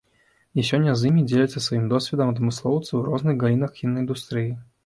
[0.59, 4.51] І сёння з імі дзеляцца сваім досведам адмыслоўцы ў розных галінах кінаіндустрыі.